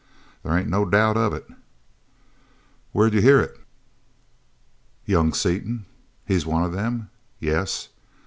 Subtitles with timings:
[0.41, 1.47] "There ain't no doubt of it."
[2.91, 3.55] "Where'd you hear it?"
[5.05, 5.85] "Young Seaton."
[6.25, 7.89] "He's one of them?" "Yes."